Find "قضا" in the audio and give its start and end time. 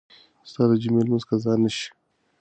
1.29-1.53